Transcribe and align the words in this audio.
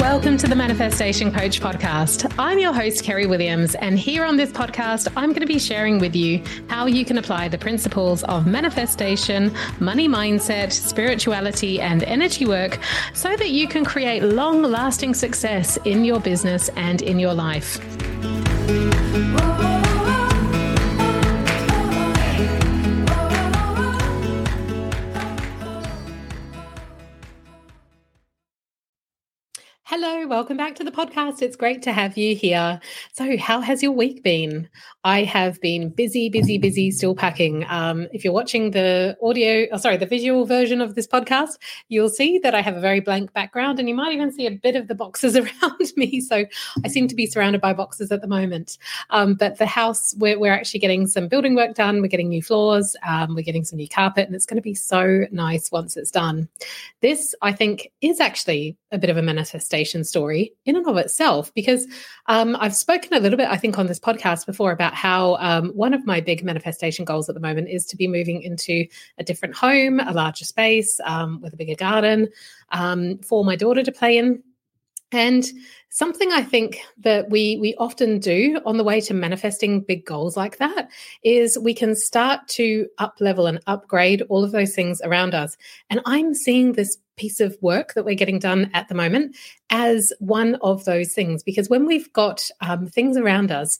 Welcome 0.00 0.38
to 0.38 0.46
the 0.48 0.56
Manifestation 0.56 1.30
Coach 1.30 1.60
podcast. 1.60 2.34
I'm 2.38 2.58
your 2.58 2.72
host, 2.72 3.04
Kerry 3.04 3.26
Williams, 3.26 3.74
and 3.76 3.98
here 3.98 4.24
on 4.24 4.36
this 4.36 4.50
podcast, 4.50 5.12
I'm 5.16 5.28
going 5.28 5.40
to 5.40 5.46
be 5.46 5.58
sharing 5.58 5.98
with 5.98 6.16
you 6.16 6.42
how 6.68 6.86
you 6.86 7.04
can 7.04 7.18
apply 7.18 7.48
the 7.48 7.58
principles 7.58 8.24
of 8.24 8.46
manifestation, 8.46 9.54
money 9.78 10.08
mindset, 10.08 10.72
spirituality, 10.72 11.80
and 11.80 12.02
energy 12.02 12.46
work 12.46 12.80
so 13.14 13.36
that 13.36 13.50
you 13.50 13.68
can 13.68 13.84
create 13.84 14.22
long 14.22 14.62
lasting 14.62 15.14
success 15.14 15.78
in 15.84 16.04
your 16.04 16.18
business 16.18 16.68
and 16.76 17.02
in 17.02 17.18
your 17.20 17.32
life. 17.32 17.78
Hello, 29.98 30.26
welcome 30.26 30.58
back 30.58 30.74
to 30.74 30.84
the 30.84 30.90
podcast. 30.90 31.40
It's 31.40 31.56
great 31.56 31.80
to 31.80 31.90
have 31.90 32.18
you 32.18 32.36
here. 32.36 32.78
So, 33.14 33.38
how 33.38 33.62
has 33.62 33.82
your 33.82 33.92
week 33.92 34.22
been? 34.22 34.68
I 35.04 35.22
have 35.22 35.58
been 35.62 35.88
busy, 35.88 36.28
busy, 36.28 36.58
busy, 36.58 36.90
still 36.90 37.14
packing. 37.14 37.64
Um, 37.66 38.06
if 38.12 38.22
you're 38.22 38.34
watching 38.34 38.72
the 38.72 39.16
audio, 39.22 39.66
oh, 39.72 39.78
sorry, 39.78 39.96
the 39.96 40.04
visual 40.04 40.44
version 40.44 40.82
of 40.82 40.96
this 40.96 41.06
podcast, 41.06 41.56
you'll 41.88 42.10
see 42.10 42.38
that 42.40 42.54
I 42.54 42.60
have 42.60 42.76
a 42.76 42.80
very 42.80 43.00
blank 43.00 43.32
background, 43.32 43.78
and 43.78 43.88
you 43.88 43.94
might 43.94 44.12
even 44.12 44.30
see 44.32 44.46
a 44.46 44.50
bit 44.50 44.76
of 44.76 44.86
the 44.88 44.94
boxes 44.94 45.34
around 45.62 45.92
me. 45.96 46.20
So, 46.20 46.44
I 46.84 46.88
seem 46.88 47.08
to 47.08 47.14
be 47.14 47.24
surrounded 47.24 47.62
by 47.62 47.72
boxes 47.72 48.12
at 48.12 48.20
the 48.20 48.26
moment. 48.26 48.76
Um, 49.08 49.32
but 49.32 49.56
the 49.56 49.64
house, 49.64 50.14
we're, 50.18 50.38
we're, 50.38 50.52
actually 50.52 50.80
getting 50.80 51.06
some 51.06 51.26
building 51.26 51.54
work 51.54 51.74
done. 51.74 52.02
We're 52.02 52.08
getting 52.08 52.28
new 52.28 52.42
floors. 52.42 52.96
Um, 53.08 53.34
we're 53.34 53.40
getting 53.40 53.64
some 53.64 53.78
new 53.78 53.88
carpet, 53.88 54.26
and 54.26 54.36
it's 54.36 54.44
going 54.44 54.56
to 54.56 54.62
be 54.62 54.74
so 54.74 55.24
nice 55.30 55.72
once 55.72 55.96
it's 55.96 56.10
done. 56.10 56.50
This, 57.00 57.34
I 57.40 57.52
think, 57.52 57.92
is 58.02 58.20
actually 58.20 58.76
a 58.92 58.98
bit 58.98 59.08
of 59.08 59.16
a 59.16 59.22
manifestation 59.22 59.85
story 60.04 60.52
in 60.64 60.76
and 60.76 60.86
of 60.86 60.96
itself 60.96 61.52
because 61.54 61.86
um, 62.26 62.56
I've 62.58 62.74
spoken 62.74 63.14
a 63.14 63.20
little 63.20 63.36
bit, 63.36 63.48
I 63.48 63.56
think, 63.56 63.78
on 63.78 63.86
this 63.86 64.00
podcast 64.00 64.46
before 64.46 64.72
about 64.72 64.94
how 64.94 65.36
um, 65.36 65.70
one 65.70 65.94
of 65.94 66.06
my 66.06 66.20
big 66.20 66.44
manifestation 66.44 67.04
goals 67.04 67.28
at 67.28 67.34
the 67.34 67.40
moment 67.40 67.68
is 67.68 67.86
to 67.86 67.96
be 67.96 68.08
moving 68.08 68.42
into 68.42 68.86
a 69.18 69.24
different 69.24 69.54
home, 69.54 70.00
a 70.00 70.12
larger 70.12 70.44
space 70.44 71.00
um, 71.04 71.40
with 71.40 71.52
a 71.52 71.56
bigger 71.56 71.74
garden 71.74 72.28
um, 72.72 73.18
for 73.18 73.44
my 73.44 73.56
daughter 73.56 73.82
to 73.82 73.92
play 73.92 74.18
in. 74.18 74.42
And 75.12 75.44
something 75.90 76.30
I 76.32 76.42
think 76.42 76.80
that 76.98 77.30
we 77.30 77.56
we 77.58 77.74
often 77.76 78.18
do 78.18 78.60
on 78.66 78.76
the 78.76 78.84
way 78.84 79.00
to 79.00 79.14
manifesting 79.14 79.80
big 79.80 80.04
goals 80.04 80.36
like 80.36 80.58
that 80.58 80.90
is 81.22 81.58
we 81.58 81.74
can 81.74 81.94
start 81.94 82.46
to 82.48 82.86
up 82.98 83.14
level 83.20 83.46
and 83.46 83.60
upgrade 83.66 84.22
all 84.28 84.44
of 84.44 84.52
those 84.52 84.74
things 84.74 85.00
around 85.02 85.34
us. 85.34 85.56
And 85.88 86.00
I'm 86.04 86.34
seeing 86.34 86.72
this 86.72 86.98
piece 87.16 87.40
of 87.40 87.56
work 87.62 87.94
that 87.94 88.04
we're 88.04 88.14
getting 88.14 88.38
done 88.38 88.70
at 88.74 88.88
the 88.88 88.94
moment 88.94 89.34
as 89.70 90.12
one 90.18 90.56
of 90.56 90.84
those 90.84 91.14
things 91.14 91.42
because 91.42 91.70
when 91.70 91.86
we've 91.86 92.12
got 92.12 92.50
um, 92.60 92.86
things 92.86 93.16
around 93.16 93.50
us 93.50 93.78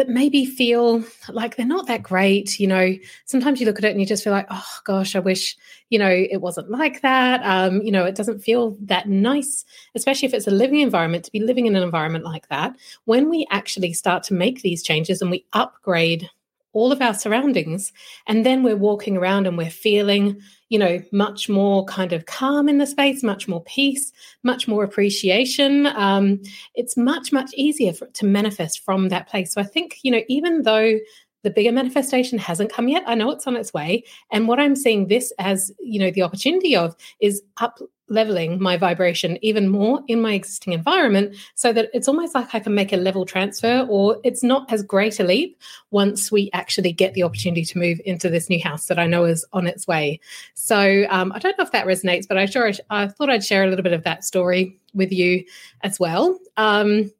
that 0.00 0.08
maybe 0.08 0.46
feel 0.46 1.04
like 1.28 1.56
they're 1.56 1.66
not 1.66 1.86
that 1.86 2.02
great. 2.02 2.58
You 2.58 2.66
know, 2.66 2.94
sometimes 3.26 3.60
you 3.60 3.66
look 3.66 3.78
at 3.78 3.84
it 3.84 3.90
and 3.90 4.00
you 4.00 4.06
just 4.06 4.24
feel 4.24 4.32
like, 4.32 4.46
oh 4.48 4.78
gosh, 4.84 5.14
I 5.14 5.18
wish, 5.18 5.58
you 5.90 5.98
know, 5.98 6.08
it 6.08 6.40
wasn't 6.40 6.70
like 6.70 7.02
that. 7.02 7.42
Um, 7.44 7.82
you 7.82 7.92
know, 7.92 8.06
it 8.06 8.14
doesn't 8.14 8.40
feel 8.40 8.78
that 8.80 9.10
nice, 9.10 9.62
especially 9.94 10.26
if 10.26 10.32
it's 10.32 10.46
a 10.46 10.50
living 10.52 10.80
environment, 10.80 11.26
to 11.26 11.32
be 11.32 11.40
living 11.40 11.66
in 11.66 11.76
an 11.76 11.82
environment 11.82 12.24
like 12.24 12.48
that. 12.48 12.74
When 13.04 13.28
we 13.28 13.46
actually 13.50 13.92
start 13.92 14.22
to 14.24 14.34
make 14.34 14.62
these 14.62 14.82
changes 14.82 15.20
and 15.20 15.30
we 15.30 15.44
upgrade 15.52 16.30
all 16.72 16.92
of 16.92 17.02
our 17.02 17.12
surroundings, 17.12 17.92
and 18.26 18.46
then 18.46 18.62
we're 18.62 18.76
walking 18.76 19.18
around 19.18 19.46
and 19.46 19.58
we're 19.58 19.68
feeling 19.68 20.40
you 20.70 20.78
know, 20.78 21.02
much 21.12 21.48
more 21.48 21.84
kind 21.84 22.12
of 22.14 22.24
calm 22.26 22.68
in 22.68 22.78
the 22.78 22.86
space, 22.86 23.22
much 23.22 23.46
more 23.46 23.62
peace, 23.64 24.12
much 24.42 24.66
more 24.66 24.82
appreciation. 24.82 25.86
Um, 25.88 26.40
it's 26.74 26.96
much, 26.96 27.32
much 27.32 27.50
easier 27.54 27.92
for 27.92 28.06
to 28.06 28.24
manifest 28.24 28.80
from 28.80 29.10
that 29.10 29.28
place. 29.28 29.52
So 29.52 29.60
I 29.60 29.64
think, 29.64 29.98
you 30.02 30.10
know, 30.10 30.22
even 30.28 30.62
though 30.62 30.98
the 31.42 31.50
bigger 31.50 31.72
manifestation 31.72 32.38
hasn't 32.38 32.72
come 32.72 32.88
yet. 32.88 33.02
I 33.06 33.14
know 33.14 33.30
it's 33.30 33.46
on 33.46 33.56
its 33.56 33.72
way. 33.72 34.04
And 34.30 34.46
what 34.46 34.60
I'm 34.60 34.76
seeing 34.76 35.06
this 35.06 35.32
as, 35.38 35.72
you 35.80 35.98
know, 35.98 36.10
the 36.10 36.20
opportunity 36.20 36.76
of 36.76 36.94
is 37.20 37.42
up 37.58 37.78
leveling 38.10 38.60
my 38.60 38.76
vibration 38.76 39.38
even 39.40 39.68
more 39.68 40.02
in 40.08 40.20
my 40.20 40.34
existing 40.34 40.72
environment 40.72 41.34
so 41.54 41.72
that 41.72 41.88
it's 41.94 42.08
almost 42.08 42.34
like 42.34 42.54
I 42.54 42.60
can 42.60 42.74
make 42.74 42.92
a 42.92 42.96
level 42.96 43.24
transfer 43.24 43.86
or 43.88 44.18
it's 44.24 44.42
not 44.42 44.70
as 44.70 44.82
great 44.82 45.20
a 45.20 45.24
leap 45.24 45.58
once 45.90 46.30
we 46.30 46.50
actually 46.52 46.92
get 46.92 47.14
the 47.14 47.22
opportunity 47.22 47.64
to 47.64 47.78
move 47.78 48.00
into 48.04 48.28
this 48.28 48.50
new 48.50 48.62
house 48.62 48.86
that 48.86 48.98
I 48.98 49.06
know 49.06 49.24
is 49.24 49.46
on 49.52 49.66
its 49.66 49.86
way. 49.86 50.20
So 50.54 51.06
um, 51.08 51.32
I 51.32 51.38
don't 51.38 51.56
know 51.56 51.64
if 51.64 51.72
that 51.72 51.86
resonates, 51.86 52.26
but 52.28 52.36
I 52.36 52.46
sure 52.46 52.72
I, 52.90 53.08
thought 53.08 53.30
I'd 53.30 53.44
share 53.44 53.64
a 53.64 53.68
little 53.68 53.84
bit 53.84 53.92
of 53.92 54.04
that 54.04 54.24
story 54.24 54.78
with 54.92 55.12
you 55.12 55.44
as 55.82 56.00
well. 56.00 56.38
Um, 56.56 57.12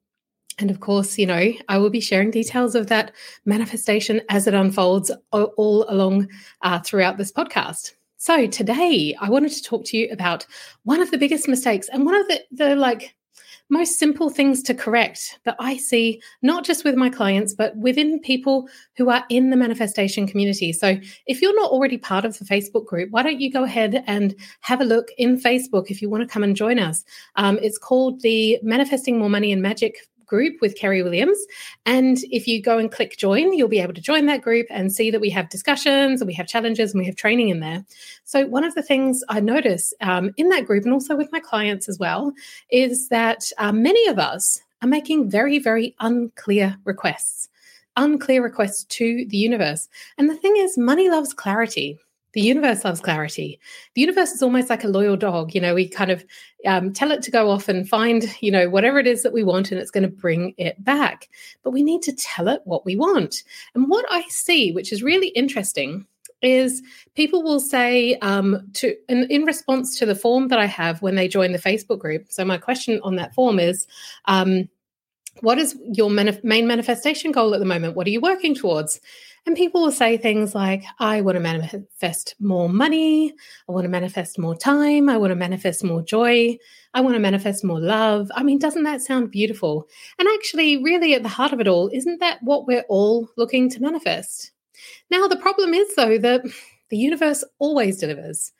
and 0.58 0.70
of 0.70 0.80
course, 0.80 1.16
you 1.18 1.26
know, 1.26 1.52
I 1.68 1.78
will 1.78 1.88
be 1.88 2.00
sharing 2.00 2.30
details 2.30 2.74
of 2.74 2.88
that 2.88 3.12
manifestation 3.46 4.20
as 4.28 4.46
it 4.46 4.54
unfolds 4.54 5.10
all 5.32 5.86
along 5.88 6.28
uh, 6.62 6.80
throughout 6.80 7.16
this 7.16 7.32
podcast. 7.32 7.94
So 8.20 8.46
today, 8.46 9.16
I 9.18 9.30
wanted 9.30 9.52
to 9.52 9.62
talk 9.62 9.86
to 9.86 9.96
you 9.96 10.06
about 10.12 10.46
one 10.82 11.00
of 11.00 11.10
the 11.10 11.16
biggest 11.16 11.48
mistakes 11.48 11.88
and 11.90 12.04
one 12.04 12.14
of 12.14 12.28
the, 12.28 12.42
the 12.52 12.76
like 12.76 13.16
most 13.70 13.98
simple 13.98 14.28
things 14.28 14.62
to 14.64 14.74
correct 14.74 15.38
that 15.46 15.56
I 15.58 15.78
see, 15.78 16.20
not 16.42 16.62
just 16.62 16.84
with 16.84 16.96
my 16.96 17.08
clients, 17.08 17.54
but 17.54 17.74
within 17.78 18.20
people 18.20 18.68
who 18.98 19.08
are 19.08 19.24
in 19.30 19.48
the 19.48 19.56
manifestation 19.56 20.26
community. 20.26 20.70
So, 20.70 20.98
if 21.26 21.40
you're 21.40 21.56
not 21.56 21.70
already 21.70 21.96
part 21.96 22.26
of 22.26 22.38
the 22.38 22.44
Facebook 22.44 22.84
group, 22.84 23.10
why 23.10 23.22
don't 23.22 23.40
you 23.40 23.50
go 23.50 23.64
ahead 23.64 24.04
and 24.06 24.36
have 24.60 24.82
a 24.82 24.84
look 24.84 25.08
in 25.16 25.40
Facebook 25.40 25.90
if 25.90 26.02
you 26.02 26.10
want 26.10 26.22
to 26.22 26.30
come 26.30 26.44
and 26.44 26.54
join 26.54 26.78
us? 26.78 27.02
Um, 27.36 27.58
it's 27.62 27.78
called 27.78 28.20
the 28.20 28.58
Manifesting 28.62 29.18
More 29.18 29.30
Money 29.30 29.50
and 29.50 29.62
Magic 29.62 29.96
group 30.30 30.54
with 30.62 30.78
Kerry 30.78 31.02
Williams. 31.02 31.38
And 31.84 32.18
if 32.30 32.46
you 32.46 32.62
go 32.62 32.78
and 32.78 32.90
click 32.90 33.18
join, 33.18 33.52
you'll 33.52 33.68
be 33.68 33.80
able 33.80 33.92
to 33.94 34.00
join 34.00 34.26
that 34.26 34.40
group 34.40 34.66
and 34.70 34.92
see 34.92 35.10
that 35.10 35.20
we 35.20 35.28
have 35.30 35.50
discussions 35.50 36.20
and 36.22 36.28
we 36.28 36.34
have 36.34 36.46
challenges 36.46 36.92
and 36.92 37.00
we 37.00 37.06
have 37.06 37.16
training 37.16 37.50
in 37.50 37.60
there. 37.60 37.84
So, 38.24 38.46
one 38.46 38.64
of 38.64 38.74
the 38.74 38.82
things 38.82 39.22
I 39.28 39.40
notice 39.40 39.92
um, 40.00 40.30
in 40.38 40.48
that 40.48 40.64
group 40.64 40.84
and 40.84 40.94
also 40.94 41.16
with 41.16 41.32
my 41.32 41.40
clients 41.40 41.88
as 41.88 41.98
well 41.98 42.32
is 42.70 43.08
that 43.08 43.50
uh, 43.58 43.72
many 43.72 44.06
of 44.06 44.18
us 44.18 44.62
are 44.80 44.88
making 44.88 45.28
very, 45.28 45.58
very 45.58 45.94
unclear 46.00 46.78
requests. 46.84 47.48
Unclear 47.96 48.42
requests 48.42 48.84
to 48.84 49.26
the 49.28 49.36
universe. 49.36 49.88
And 50.16 50.30
the 50.30 50.36
thing 50.36 50.56
is, 50.56 50.78
money 50.78 51.10
loves 51.10 51.34
clarity. 51.34 51.98
The 52.32 52.40
universe 52.40 52.84
loves 52.84 53.00
clarity. 53.00 53.58
The 53.94 54.00
universe 54.00 54.30
is 54.30 54.42
almost 54.42 54.70
like 54.70 54.84
a 54.84 54.88
loyal 54.88 55.16
dog. 55.16 55.54
You 55.54 55.60
know, 55.60 55.74
we 55.74 55.88
kind 55.88 56.10
of 56.10 56.24
um, 56.66 56.92
tell 56.92 57.10
it 57.10 57.22
to 57.22 57.30
go 57.30 57.50
off 57.50 57.68
and 57.68 57.88
find, 57.88 58.24
you 58.40 58.50
know, 58.50 58.68
whatever 58.68 58.98
it 58.98 59.06
is 59.06 59.22
that 59.22 59.32
we 59.32 59.42
want, 59.42 59.70
and 59.70 59.80
it's 59.80 59.90
going 59.90 60.02
to 60.02 60.08
bring 60.08 60.54
it 60.56 60.82
back. 60.82 61.28
But 61.62 61.72
we 61.72 61.82
need 61.82 62.02
to 62.02 62.12
tell 62.12 62.48
it 62.48 62.62
what 62.64 62.84
we 62.84 62.96
want. 62.96 63.42
And 63.74 63.88
what 63.88 64.04
I 64.10 64.22
see, 64.28 64.72
which 64.72 64.92
is 64.92 65.02
really 65.02 65.28
interesting, 65.28 66.06
is 66.42 66.82
people 67.14 67.42
will 67.42 67.60
say 67.60 68.14
um, 68.16 68.66
to 68.74 68.94
in, 69.08 69.24
in, 69.30 69.44
response 69.44 69.98
to 69.98 70.06
the 70.06 70.14
form 70.14 70.48
that 70.48 70.58
I 70.58 70.66
have 70.66 71.02
when 71.02 71.14
they 71.14 71.28
join 71.28 71.52
the 71.52 71.58
Facebook 71.58 71.98
group. 71.98 72.26
So 72.30 72.44
my 72.44 72.58
question 72.58 73.00
on 73.02 73.16
that 73.16 73.34
form 73.34 73.58
is. 73.58 73.86
Um, 74.26 74.68
what 75.40 75.58
is 75.58 75.78
your 75.92 76.10
manif- 76.10 76.44
main 76.44 76.66
manifestation 76.66 77.32
goal 77.32 77.54
at 77.54 77.60
the 77.60 77.66
moment? 77.66 77.96
What 77.96 78.06
are 78.06 78.10
you 78.10 78.20
working 78.20 78.54
towards? 78.54 79.00
And 79.46 79.56
people 79.56 79.80
will 79.80 79.92
say 79.92 80.16
things 80.16 80.54
like, 80.54 80.84
I 80.98 81.22
want 81.22 81.36
to 81.36 81.40
manifest 81.40 82.34
more 82.40 82.68
money. 82.68 83.32
I 83.68 83.72
want 83.72 83.84
to 83.84 83.88
manifest 83.88 84.38
more 84.38 84.54
time. 84.54 85.08
I 85.08 85.16
want 85.16 85.30
to 85.30 85.36
manifest 85.36 85.82
more 85.82 86.02
joy. 86.02 86.58
I 86.92 87.00
want 87.00 87.14
to 87.14 87.20
manifest 87.20 87.64
more 87.64 87.80
love. 87.80 88.30
I 88.34 88.42
mean, 88.42 88.58
doesn't 88.58 88.82
that 88.82 89.00
sound 89.00 89.30
beautiful? 89.30 89.88
And 90.18 90.28
actually, 90.28 90.82
really, 90.82 91.14
at 91.14 91.22
the 91.22 91.28
heart 91.28 91.52
of 91.52 91.60
it 91.60 91.68
all, 91.68 91.88
isn't 91.92 92.20
that 92.20 92.42
what 92.42 92.66
we're 92.66 92.84
all 92.88 93.30
looking 93.36 93.70
to 93.70 93.80
manifest? 93.80 94.52
Now, 95.10 95.26
the 95.26 95.36
problem 95.36 95.72
is, 95.72 95.94
though, 95.94 96.18
that 96.18 96.42
the 96.90 96.98
universe 96.98 97.42
always 97.58 97.98
delivers, 97.98 98.52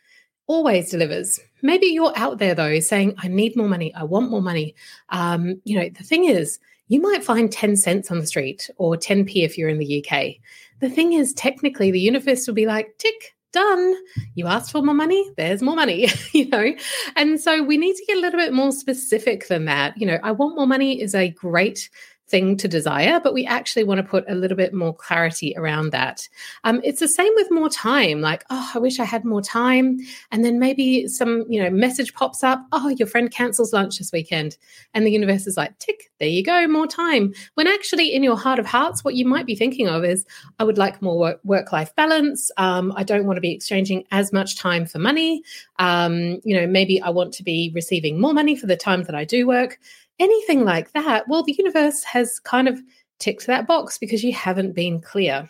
always 0.51 0.91
delivers. 0.91 1.39
Maybe 1.63 1.87
you're 1.87 2.13
out 2.17 2.39
there, 2.39 2.57
though, 2.57 2.81
saying, 2.81 3.15
I 3.19 3.29
need 3.29 3.57
more 3.57 3.69
money. 3.69 3.95
I 3.95 4.03
want 4.03 4.31
more 4.31 4.43
money. 4.43 4.75
Um, 5.11 5.61
you 5.65 5.79
know, 5.79 5.89
the 5.89 6.03
thing 6.03 6.25
is, 6.25 6.59
you 6.89 7.01
might 7.01 7.23
find 7.23 7.53
10 7.53 7.77
cents 7.77 8.11
on 8.11 8.19
the 8.19 8.27
street 8.27 8.69
or 8.77 8.97
10p 8.97 9.45
if 9.45 9.57
you're 9.57 9.69
in 9.69 9.79
the 9.79 10.05
UK. 10.05 10.35
The 10.81 10.91
thing 10.91 11.13
is, 11.13 11.33
technically, 11.35 11.93
the 11.93 12.01
universe 12.01 12.49
will 12.49 12.55
be 12.55 12.67
like, 12.67 12.99
tick, 12.99 13.37
done. 13.53 13.95
You 14.35 14.49
asked 14.49 14.73
for 14.73 14.83
more 14.83 14.95
money, 14.95 15.31
there's 15.37 15.63
more 15.63 15.77
money, 15.77 16.09
you 16.33 16.49
know? 16.49 16.73
And 17.15 17.41
so 17.41 17.63
we 17.63 17.77
need 17.77 17.95
to 17.95 18.05
get 18.07 18.17
a 18.17 18.21
little 18.21 18.41
bit 18.41 18.53
more 18.53 18.73
specific 18.73 19.47
than 19.47 19.67
that. 19.67 19.97
You 19.97 20.07
know, 20.07 20.19
I 20.25 20.33
want 20.33 20.57
more 20.57 20.67
money 20.67 21.01
is 21.01 21.15
a 21.15 21.31
great 21.31 21.89
thing 22.31 22.57
to 22.59 22.69
desire, 22.69 23.21
but 23.23 23.35
we 23.35 23.45
actually 23.45 23.85
want 23.85 23.99
to 23.99 24.05
put 24.05 24.25
a 24.29 24.35
little 24.35 24.57
bit 24.57 24.73
more 24.73 24.95
clarity 24.95 25.55
around 25.57 25.91
that. 25.91 26.29
Um, 26.65 26.81
it's 26.85 27.01
the 27.01 27.09
same 27.09 27.33
with 27.35 27.51
more 27.51 27.69
time. 27.69 28.21
Like, 28.21 28.45
oh, 28.51 28.71
I 28.75 28.79
wish 28.79 29.01
I 29.01 29.05
had 29.05 29.25
more 29.25 29.43
time, 29.43 29.99
and 30.31 30.45
then 30.45 30.59
maybe 30.59 31.09
some, 31.09 31.45
you 31.49 31.63
know, 31.63 31.71
message 31.71 32.15
pops 32.15 32.45
up. 32.45 32.65
Oh, 32.73 32.89
your 32.89 33.09
friend 33.09 33.31
cancels 33.31 33.73
lunch 33.73 33.99
this 33.99 34.13
weekend, 34.13 34.57
and 34.95 35.05
the 35.05 35.11
universe 35.11 35.47
is 35.47 35.57
like, 35.57 35.79
tick, 35.79 36.11
there 36.19 36.29
you 36.29 36.45
go, 36.45 36.67
more 36.69 36.87
time. 36.87 37.35
When 37.55 37.67
actually, 37.67 38.15
in 38.15 38.23
your 38.23 38.37
heart 38.37 38.59
of 38.59 38.67
hearts, 38.67 39.05
what 39.05 39.15
you 39.15 39.25
might 39.25 39.47
be 39.47 39.57
thinking 39.57 39.89
of 39.89 40.05
is, 40.05 40.25
I 40.59 40.65
would 40.65 40.79
like 40.79 41.03
more 41.03 41.39
work 41.45 41.73
life 41.73 41.95
balance. 41.97 42.51
Um, 42.57 42.93
I 42.97 43.03
don't 43.03 43.27
want 43.27 43.37
to 43.37 43.43
be 43.43 43.53
exchanging 43.53 44.05
as 44.11 44.33
much 44.33 44.57
time 44.57 44.87
for 44.87 44.99
money. 44.99 45.43
Um, 45.79 46.41
you 46.45 46.57
know, 46.57 46.67
maybe 46.67 47.01
I 47.03 47.11
want 47.11 47.35
to 47.35 47.43
be 47.43 47.73
receiving 47.75 48.21
more 48.21 48.35
money 48.35 48.55
for 48.55 48.67
the 48.67 48.77
time 48.77 49.03
that 49.05 49.15
I 49.15 49.25
do 49.25 49.47
work 49.47 49.79
anything 50.21 50.65
like 50.65 50.93
that, 50.93 51.27
well, 51.27 51.43
the 51.43 51.57
universe 51.59 52.05
has 52.05 52.39
kind 52.39 52.69
of 52.69 52.81
ticked 53.19 53.47
that 53.47 53.67
box 53.67 53.99
because 53.99 54.23
you 54.23 54.33
haven't 54.33 54.73
been 54.73 55.01
clear. 55.01 55.49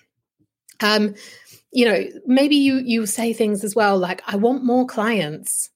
Um, 0.80 1.14
you 1.72 1.84
know, 1.84 2.04
maybe 2.26 2.56
you 2.56 2.78
you 2.78 3.06
say 3.06 3.32
things 3.32 3.62
as 3.62 3.76
well 3.76 3.98
like, 3.98 4.22
I 4.26 4.36
want 4.36 4.64
more 4.64 4.86
clients. 4.86 5.68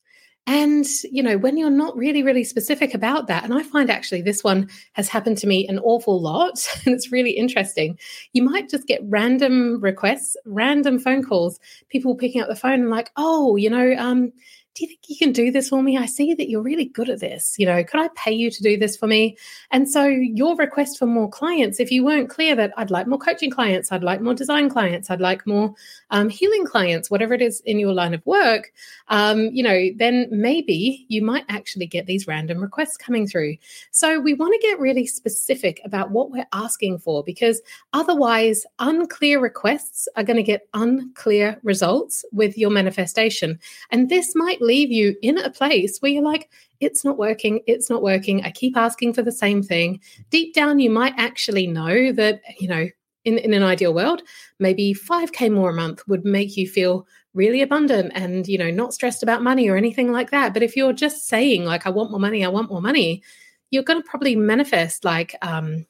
And, 0.47 0.85
you 1.11 1.23
know, 1.23 1.39
when 1.39 1.57
you're 1.57 1.71
not 1.71 1.97
really, 1.97 2.23
really 2.23 2.45
specific 2.45 2.93
about 2.93 3.29
that, 3.29 3.45
and 3.45 3.55
I 3.55 3.63
find 3.63 3.89
actually 3.89 4.21
this 4.21 4.45
one 4.45 4.69
has 4.93 5.09
happened 5.09 5.39
to 5.39 5.47
me 5.47 5.67
an 5.67 5.79
awful 5.79 6.21
lot, 6.21 6.69
and 6.85 6.95
it's 6.95 7.11
really 7.11 7.31
interesting. 7.31 7.99
You 8.35 8.43
might 8.43 8.69
just 8.69 8.87
get 8.87 9.01
random 9.05 9.81
requests, 9.81 10.37
random 10.45 10.99
phone 10.99 11.23
calls, 11.23 11.59
people 11.89 12.15
picking 12.15 12.43
up 12.43 12.49
the 12.49 12.57
phone 12.57 12.81
and 12.81 12.91
like, 12.91 13.11
oh, 13.17 13.57
you 13.57 13.71
know, 13.71 13.95
um, 13.97 14.33
do 14.75 14.85
you 14.85 14.89
think 14.89 15.01
you 15.07 15.17
can 15.17 15.31
do 15.31 15.53
this 15.53 15.69
for 15.69 15.81
me? 15.83 15.97
I 15.97 16.07
see 16.07 16.35
that 16.35 16.51
you're 16.51 16.61
really 16.61 16.87
good 16.87 17.09
at 17.09 17.21
this. 17.21 17.55
You 17.59 17.67
know, 17.67 17.85
could 17.85 18.01
I 18.01 18.09
pay 18.17 18.33
you 18.33 18.51
to 18.51 18.63
do 18.63 18.77
this 18.77 18.97
for 18.97 19.07
me? 19.07 19.37
And 19.71 19.89
so 19.89 20.05
your 20.05 20.57
request 20.57 20.99
for 20.99 21.07
more 21.07 21.31
clients, 21.31 21.79
if 21.79 21.93
you 21.93 22.05
weren't 22.05 22.29
clear 22.29 22.57
that 22.57 22.73
I'd 22.77 22.91
like 22.91 23.07
more 23.07 23.19
coaching 23.19 23.51
clients, 23.51 23.93
I'd 23.93 24.03
like 24.03 24.21
more 24.21 24.35
design 24.35 24.69
clients, 24.69 25.11
I'd 25.11 25.21
like 25.21 25.47
more 25.47 25.75
um, 26.11 26.29
healing 26.29 26.67
clients, 26.67 27.09
whatever 27.09 27.35
it 27.35 27.43
is 27.43 27.61
in 27.61 27.79
your 27.79 27.93
line 27.93 28.15
of 28.15 28.27
work, 28.27 28.73
um, 29.09 29.47
you 29.53 29.63
know, 29.63 29.91
then 29.97 30.27
maybe 30.33 31.07
you 31.09 31.23
might 31.23 31.45
actually 31.49 31.87
get 31.87 32.07
these 32.07 32.27
random 32.27 32.61
requests 32.61 32.97
coming 32.97 33.29
through. 33.29 33.57
So 33.93 34.19
we 34.19 34.35
want 34.35 34.61
to 34.61 34.67
get 34.67 34.81
really 34.81 35.07
specific 35.07 35.81
about 35.85 36.11
what 36.11 36.33
we're 36.33 36.47
asking 36.53 36.99
for 36.99 37.23
because 37.23 37.63
otherwise, 37.93 38.67
unclear 38.81 39.41
requests 39.41 40.09
are 40.17 40.25
going 40.25 40.37
to 40.37 40.43
get 40.43 40.67
unclear 40.75 41.61
results 41.63 42.25
with 42.33 42.59
your 42.59 42.71
manifestation. 42.71 43.61
And 43.93 44.09
this 44.09 44.35
might 44.35 44.61
leave 44.65 44.91
you 44.91 45.17
in 45.23 45.39
a 45.39 45.51
place 45.51 45.99
where 45.99 46.11
you're 46.13 46.23
like, 46.23 46.51
it's 46.81 47.05
not 47.05 47.19
working, 47.19 47.61
it's 47.67 47.89
not 47.89 48.03
working. 48.03 48.45
I 48.45 48.51
keep 48.51 48.77
asking 48.77 49.15
for 49.15 49.23
the 49.23 49.33
same 49.33 49.63
thing. 49.63 50.01
Deep 50.31 50.55
down, 50.55 50.79
you 50.79 50.91
might 50.91 51.15
actually 51.17 51.67
know 51.67 52.13
that, 52.13 52.41
you 52.59 52.69
know, 52.69 52.89
in, 53.25 53.39
in 53.39 53.55
an 53.55 53.63
ideal 53.63 53.95
world, 53.95 54.23
maybe 54.59 54.95
5K 54.95 55.51
more 55.51 55.71
a 55.71 55.75
month 55.75 56.07
would 56.09 56.25
make 56.25 56.57
you 56.57 56.69
feel 56.69 57.07
really 57.33 57.63
abundant 57.63 58.13
and, 58.15 58.47
you 58.47 58.59
know, 58.59 58.71
not 58.71 58.95
stressed 58.95 59.23
about 59.23 59.43
money 59.43 59.69
or 59.69 59.77
anything 59.77 60.13
like 60.13 60.31
that. 60.31 60.53
But 60.53 60.63
if 60.63 60.77
you're 60.77 60.93
just 60.93 61.27
saying, 61.27 61.65
like, 61.65 61.87
I 61.87 61.91
want 61.91 62.11
more 62.11 62.21
money, 62.21 62.45
I 62.45 62.49
want 62.49 62.71
more 62.71 62.83
money, 62.83 63.23
you're 63.71 63.83
going 63.83 64.01
to 64.01 64.09
probably 64.09 64.37
manifest 64.37 65.05
like 65.05 65.35
um, 65.43 65.87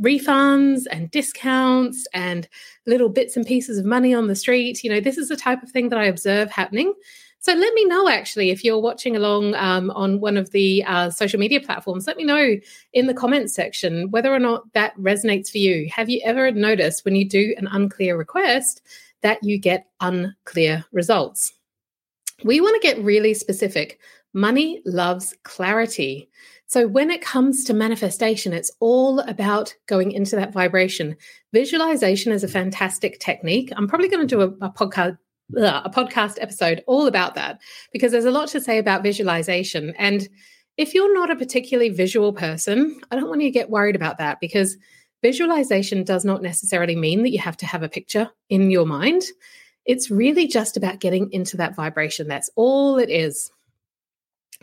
refunds 0.00 0.82
and 0.90 1.10
discounts 1.10 2.06
and 2.14 2.48
little 2.86 3.08
bits 3.08 3.36
and 3.36 3.46
pieces 3.46 3.78
of 3.78 3.84
money 3.84 4.14
on 4.14 4.28
the 4.28 4.36
street. 4.36 4.84
You 4.84 4.90
know, 4.90 5.00
this 5.00 5.18
is 5.18 5.28
the 5.28 5.36
type 5.36 5.62
of 5.62 5.70
thing 5.70 5.88
that 5.88 5.98
I 5.98 6.04
observe 6.04 6.50
happening. 6.50 6.92
So 7.44 7.52
let 7.52 7.74
me 7.74 7.84
know 7.84 8.08
actually 8.08 8.48
if 8.48 8.64
you're 8.64 8.80
watching 8.80 9.16
along 9.16 9.54
um, 9.56 9.90
on 9.90 10.18
one 10.18 10.38
of 10.38 10.50
the 10.52 10.82
uh, 10.84 11.10
social 11.10 11.38
media 11.38 11.60
platforms. 11.60 12.06
Let 12.06 12.16
me 12.16 12.24
know 12.24 12.56
in 12.94 13.06
the 13.06 13.12
comments 13.12 13.54
section 13.54 14.10
whether 14.10 14.32
or 14.32 14.38
not 14.38 14.72
that 14.72 14.96
resonates 14.96 15.50
for 15.50 15.58
you. 15.58 15.86
Have 15.94 16.08
you 16.08 16.22
ever 16.24 16.50
noticed 16.52 17.04
when 17.04 17.16
you 17.16 17.28
do 17.28 17.54
an 17.58 17.66
unclear 17.66 18.16
request 18.16 18.80
that 19.20 19.44
you 19.44 19.58
get 19.58 19.88
unclear 20.00 20.86
results? 20.90 21.52
We 22.44 22.62
want 22.62 22.80
to 22.80 22.88
get 22.88 23.04
really 23.04 23.34
specific. 23.34 24.00
Money 24.32 24.80
loves 24.86 25.34
clarity. 25.42 26.30
So, 26.66 26.88
when 26.88 27.10
it 27.10 27.20
comes 27.20 27.62
to 27.64 27.74
manifestation, 27.74 28.54
it's 28.54 28.72
all 28.80 29.18
about 29.20 29.74
going 29.86 30.12
into 30.12 30.34
that 30.36 30.54
vibration. 30.54 31.14
Visualization 31.52 32.32
is 32.32 32.42
a 32.42 32.48
fantastic 32.48 33.20
technique. 33.20 33.70
I'm 33.76 33.86
probably 33.86 34.08
going 34.08 34.26
to 34.26 34.34
do 34.34 34.40
a, 34.40 34.66
a 34.66 34.70
podcast 34.70 35.18
a 35.56 35.90
podcast 35.90 36.36
episode 36.40 36.82
all 36.86 37.06
about 37.06 37.34
that 37.34 37.60
because 37.92 38.12
there's 38.12 38.24
a 38.24 38.30
lot 38.30 38.48
to 38.48 38.60
say 38.60 38.78
about 38.78 39.02
visualization. 39.02 39.94
And 39.98 40.28
if 40.76 40.94
you're 40.94 41.14
not 41.14 41.30
a 41.30 41.36
particularly 41.36 41.90
visual 41.90 42.32
person, 42.32 43.00
I 43.10 43.16
don't 43.16 43.28
want 43.28 43.42
you 43.42 43.48
to 43.48 43.52
get 43.52 43.70
worried 43.70 43.96
about 43.96 44.18
that 44.18 44.40
because 44.40 44.76
visualization 45.22 46.02
does 46.04 46.24
not 46.24 46.42
necessarily 46.42 46.96
mean 46.96 47.22
that 47.22 47.30
you 47.30 47.38
have 47.38 47.56
to 47.58 47.66
have 47.66 47.82
a 47.82 47.88
picture 47.88 48.30
in 48.48 48.70
your 48.70 48.86
mind. 48.86 49.22
It's 49.84 50.10
really 50.10 50.46
just 50.46 50.76
about 50.76 51.00
getting 51.00 51.30
into 51.32 51.58
that 51.58 51.76
vibration. 51.76 52.26
That's 52.26 52.50
all 52.56 52.98
it 52.98 53.10
is. 53.10 53.50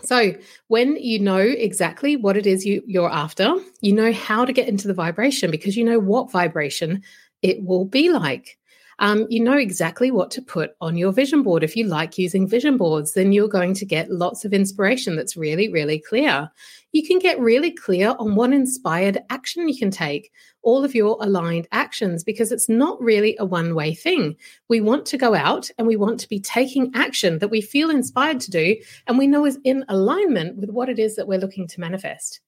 So, 0.03 0.33
when 0.67 0.95
you 0.95 1.19
know 1.19 1.37
exactly 1.37 2.15
what 2.15 2.35
it 2.35 2.47
is 2.47 2.65
you, 2.65 2.81
you're 2.87 3.11
after, 3.11 3.53
you 3.81 3.93
know 3.93 4.11
how 4.11 4.45
to 4.45 4.53
get 4.53 4.67
into 4.67 4.87
the 4.87 4.95
vibration 4.95 5.51
because 5.51 5.77
you 5.77 5.83
know 5.83 5.99
what 5.99 6.31
vibration 6.31 7.03
it 7.43 7.63
will 7.63 7.85
be 7.85 8.09
like 8.09 8.57
um, 9.01 9.25
you 9.31 9.39
know 9.39 9.57
exactly 9.57 10.11
what 10.11 10.29
to 10.31 10.43
put 10.43 10.75
on 10.79 10.95
your 10.95 11.11
vision 11.11 11.41
board. 11.41 11.63
If 11.63 11.75
you 11.75 11.85
like 11.85 12.19
using 12.19 12.47
vision 12.47 12.77
boards, 12.77 13.13
then 13.13 13.31
you're 13.31 13.47
going 13.47 13.73
to 13.73 13.85
get 13.85 14.11
lots 14.11 14.45
of 14.45 14.53
inspiration 14.53 15.15
that's 15.15 15.35
really, 15.35 15.71
really 15.71 15.97
clear. 15.97 16.51
You 16.91 17.07
can 17.07 17.17
get 17.17 17.39
really 17.39 17.71
clear 17.71 18.15
on 18.19 18.35
what 18.35 18.53
inspired 18.53 19.17
action 19.31 19.67
you 19.67 19.75
can 19.75 19.89
take, 19.89 20.31
all 20.61 20.85
of 20.85 20.93
your 20.93 21.17
aligned 21.19 21.67
actions, 21.71 22.23
because 22.23 22.51
it's 22.51 22.69
not 22.69 23.01
really 23.01 23.35
a 23.39 23.45
one 23.45 23.73
way 23.73 23.95
thing. 23.95 24.35
We 24.69 24.81
want 24.81 25.07
to 25.07 25.17
go 25.17 25.33
out 25.33 25.71
and 25.79 25.87
we 25.87 25.95
want 25.95 26.19
to 26.19 26.29
be 26.29 26.39
taking 26.39 26.91
action 26.93 27.39
that 27.39 27.49
we 27.49 27.59
feel 27.59 27.89
inspired 27.89 28.39
to 28.41 28.51
do 28.51 28.75
and 29.07 29.17
we 29.17 29.25
know 29.25 29.47
is 29.47 29.57
in 29.63 29.83
alignment 29.89 30.57
with 30.57 30.69
what 30.69 30.89
it 30.89 30.99
is 30.99 31.15
that 31.15 31.27
we're 31.27 31.39
looking 31.39 31.67
to 31.69 31.79
manifest. 31.79 32.39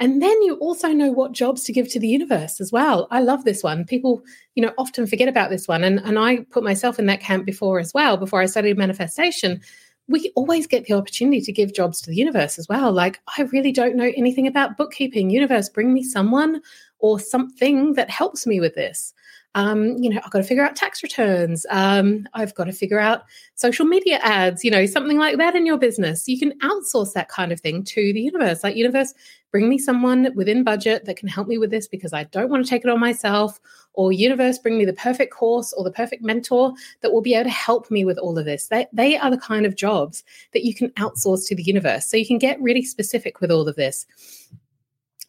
And 0.00 0.22
then 0.22 0.42
you 0.42 0.54
also 0.56 0.88
know 0.88 1.12
what 1.12 1.32
jobs 1.32 1.62
to 1.64 1.72
give 1.72 1.88
to 1.90 2.00
the 2.00 2.08
universe 2.08 2.58
as 2.58 2.72
well. 2.72 3.06
I 3.10 3.20
love 3.20 3.44
this 3.44 3.62
one. 3.62 3.84
People, 3.84 4.22
you 4.54 4.62
know, 4.62 4.72
often 4.78 5.06
forget 5.06 5.28
about 5.28 5.50
this 5.50 5.68
one. 5.68 5.84
And, 5.84 6.00
and 6.00 6.18
I 6.18 6.38
put 6.50 6.64
myself 6.64 6.98
in 6.98 7.04
that 7.06 7.20
camp 7.20 7.44
before 7.44 7.78
as 7.78 7.92
well, 7.92 8.16
before 8.16 8.40
I 8.40 8.46
studied 8.46 8.78
manifestation. 8.78 9.60
We 10.08 10.32
always 10.34 10.66
get 10.66 10.86
the 10.86 10.94
opportunity 10.94 11.42
to 11.42 11.52
give 11.52 11.74
jobs 11.74 12.00
to 12.00 12.10
the 12.10 12.16
universe 12.16 12.58
as 12.58 12.66
well. 12.66 12.90
Like, 12.90 13.20
I 13.38 13.42
really 13.42 13.72
don't 13.72 13.94
know 13.94 14.10
anything 14.16 14.46
about 14.46 14.78
bookkeeping. 14.78 15.28
Universe, 15.28 15.68
bring 15.68 15.92
me 15.92 16.02
someone 16.02 16.62
or 16.98 17.20
something 17.20 17.92
that 17.92 18.08
helps 18.08 18.46
me 18.46 18.58
with 18.58 18.74
this 18.74 19.12
um, 19.54 19.96
you 19.98 20.10
know, 20.10 20.20
I've 20.24 20.30
got 20.30 20.38
to 20.38 20.44
figure 20.44 20.64
out 20.64 20.76
tax 20.76 21.02
returns. 21.02 21.66
Um, 21.70 22.28
I've 22.34 22.54
got 22.54 22.64
to 22.64 22.72
figure 22.72 23.00
out 23.00 23.22
social 23.54 23.84
media 23.84 24.18
ads, 24.22 24.62
you 24.62 24.70
know, 24.70 24.86
something 24.86 25.18
like 25.18 25.38
that 25.38 25.56
in 25.56 25.66
your 25.66 25.76
business. 25.76 26.28
You 26.28 26.38
can 26.38 26.56
outsource 26.60 27.12
that 27.14 27.28
kind 27.28 27.50
of 27.50 27.60
thing 27.60 27.82
to 27.84 28.12
the 28.12 28.20
universe. 28.20 28.62
Like, 28.62 28.76
universe, 28.76 29.12
bring 29.50 29.68
me 29.68 29.76
someone 29.76 30.30
within 30.36 30.62
budget 30.62 31.04
that 31.06 31.16
can 31.16 31.28
help 31.28 31.48
me 31.48 31.58
with 31.58 31.70
this 31.70 31.88
because 31.88 32.12
I 32.12 32.24
don't 32.24 32.48
want 32.48 32.64
to 32.64 32.70
take 32.70 32.84
it 32.84 32.90
on 32.90 33.00
myself. 33.00 33.58
Or, 33.94 34.12
universe, 34.12 34.56
bring 34.56 34.78
me 34.78 34.84
the 34.84 34.92
perfect 34.92 35.34
course 35.34 35.72
or 35.72 35.82
the 35.82 35.90
perfect 35.90 36.22
mentor 36.22 36.72
that 37.02 37.12
will 37.12 37.20
be 37.20 37.34
able 37.34 37.44
to 37.44 37.50
help 37.50 37.90
me 37.90 38.04
with 38.04 38.18
all 38.18 38.38
of 38.38 38.44
this. 38.44 38.68
They, 38.68 38.86
they 38.92 39.18
are 39.18 39.32
the 39.32 39.38
kind 39.38 39.66
of 39.66 39.74
jobs 39.74 40.22
that 40.52 40.64
you 40.64 40.76
can 40.76 40.90
outsource 40.90 41.48
to 41.48 41.56
the 41.56 41.64
universe. 41.64 42.06
So 42.06 42.16
you 42.16 42.26
can 42.26 42.38
get 42.38 42.62
really 42.62 42.82
specific 42.82 43.40
with 43.40 43.50
all 43.50 43.66
of 43.66 43.74
this. 43.74 44.06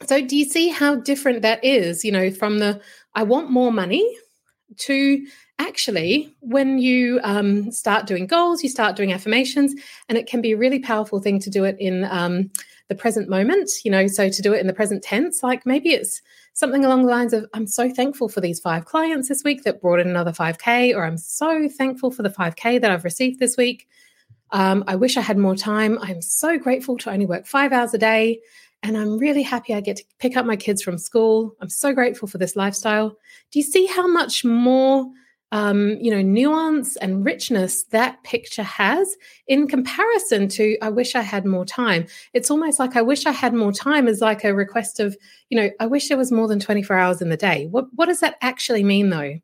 So, 0.05 0.25
do 0.25 0.35
you 0.35 0.45
see 0.45 0.69
how 0.69 0.95
different 0.95 1.41
that 1.43 1.63
is, 1.63 2.03
you 2.03 2.11
know, 2.11 2.31
from 2.31 2.59
the 2.59 2.81
I 3.15 3.23
want 3.23 3.49
more 3.49 3.71
money 3.71 4.17
to 4.77 5.25
actually 5.59 6.33
when 6.39 6.79
you 6.79 7.19
um, 7.23 7.71
start 7.71 8.07
doing 8.07 8.25
goals 8.25 8.63
you 8.63 8.69
start 8.69 8.95
doing 8.95 9.13
affirmations 9.13 9.73
and 10.09 10.17
it 10.17 10.25
can 10.25 10.41
be 10.41 10.53
a 10.53 10.57
really 10.57 10.79
powerful 10.79 11.19
thing 11.19 11.39
to 11.39 11.49
do 11.49 11.63
it 11.63 11.75
in 11.79 12.03
um, 12.05 12.49
the 12.89 12.95
present 12.95 13.29
moment 13.29 13.69
you 13.83 13.91
know 13.91 14.07
so 14.07 14.29
to 14.29 14.41
do 14.41 14.53
it 14.53 14.59
in 14.59 14.67
the 14.67 14.73
present 14.73 15.03
tense 15.03 15.43
like 15.43 15.65
maybe 15.65 15.89
it's 15.89 16.21
something 16.53 16.83
along 16.83 17.05
the 17.05 17.11
lines 17.11 17.31
of 17.31 17.45
i'm 17.53 17.67
so 17.67 17.89
thankful 17.89 18.27
for 18.27 18.41
these 18.41 18.59
five 18.59 18.85
clients 18.85 19.29
this 19.29 19.43
week 19.43 19.63
that 19.63 19.81
brought 19.81 19.99
in 19.99 20.09
another 20.09 20.31
5k 20.31 20.95
or 20.95 21.05
i'm 21.05 21.17
so 21.17 21.69
thankful 21.69 22.09
for 22.09 22.23
the 22.23 22.29
5k 22.29 22.81
that 22.81 22.91
i've 22.91 23.03
received 23.03 23.39
this 23.39 23.55
week. 23.55 23.87
Um, 24.49 24.83
i 24.87 24.95
wish 24.95 25.15
i 25.15 25.21
had 25.21 25.37
more 25.37 25.55
time. 25.55 25.99
I'm 26.01 26.21
so 26.21 26.57
grateful 26.57 26.97
to 26.99 27.11
only 27.11 27.25
work 27.25 27.45
five 27.45 27.71
hours 27.71 27.93
a 27.93 27.97
day 27.99 28.39
and 28.83 28.97
I'm 28.97 29.17
really 29.17 29.43
happy 29.43 29.73
I 29.73 29.81
get 29.81 29.97
to 29.97 30.03
pick 30.19 30.35
up 30.35 30.45
my 30.45 30.55
kids 30.55 30.81
from 30.81 30.97
school. 30.97 31.55
I'm 31.61 31.69
so 31.69 31.93
grateful 31.93 32.27
for 32.27 32.37
this 32.37 32.55
lifestyle. 32.55 33.09
Do 33.51 33.59
you 33.59 33.63
see 33.63 33.85
how 33.85 34.07
much 34.07 34.43
more 34.43 35.07
um, 35.53 35.97
you 35.99 36.09
know, 36.11 36.21
nuance 36.21 36.95
and 36.97 37.25
richness 37.25 37.83
that 37.85 38.23
picture 38.23 38.63
has 38.63 39.17
in 39.47 39.67
comparison 39.67 40.47
to 40.49 40.77
I 40.81 40.89
wish 40.89 41.13
I 41.13 41.21
had 41.21 41.45
more 41.45 41.65
time. 41.65 42.07
It's 42.33 42.49
almost 42.49 42.79
like 42.79 42.95
I 42.95 43.01
wish 43.01 43.25
I 43.25 43.31
had 43.31 43.53
more 43.53 43.73
time 43.73 44.07
is 44.07 44.21
like 44.21 44.45
a 44.45 44.55
request 44.55 44.99
of, 45.01 45.17
you 45.49 45.59
know, 45.59 45.69
I 45.79 45.87
wish 45.87 46.07
there 46.07 46.17
was 46.17 46.31
more 46.31 46.47
than 46.47 46.61
24 46.61 46.97
hours 46.97 47.21
in 47.21 47.29
the 47.29 47.37
day. 47.37 47.67
What 47.69 47.87
what 47.95 48.05
does 48.05 48.21
that 48.21 48.37
actually 48.41 48.83
mean 48.83 49.09
though? 49.09 49.39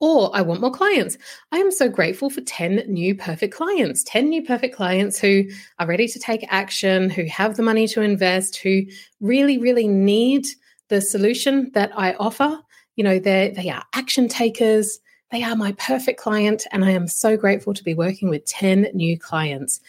Or 0.00 0.30
I 0.34 0.42
want 0.42 0.60
more 0.60 0.70
clients. 0.70 1.18
I 1.52 1.58
am 1.58 1.70
so 1.70 1.88
grateful 1.88 2.30
for 2.30 2.40
10 2.40 2.84
new 2.88 3.14
perfect 3.14 3.54
clients, 3.54 4.04
10 4.04 4.28
new 4.28 4.42
perfect 4.42 4.74
clients 4.74 5.18
who 5.18 5.44
are 5.78 5.86
ready 5.86 6.08
to 6.08 6.18
take 6.18 6.46
action, 6.48 7.10
who 7.10 7.24
have 7.24 7.56
the 7.56 7.62
money 7.62 7.86
to 7.88 8.02
invest, 8.02 8.56
who 8.56 8.82
really, 9.20 9.58
really 9.58 9.88
need 9.88 10.46
the 10.88 11.00
solution 11.00 11.70
that 11.74 11.90
I 11.96 12.14
offer. 12.14 12.58
You 12.96 13.04
know, 13.04 13.18
they 13.18 13.52
they 13.54 13.70
are 13.70 13.84
action 13.94 14.28
takers. 14.28 15.00
They 15.30 15.42
are 15.42 15.54
my 15.54 15.72
perfect 15.72 16.18
client, 16.18 16.66
and 16.72 16.82
I 16.82 16.90
am 16.90 17.06
so 17.06 17.36
grateful 17.36 17.74
to 17.74 17.84
be 17.84 17.92
working 17.92 18.30
with 18.30 18.46
10 18.46 18.88
new 18.94 19.18
clients. 19.18 19.80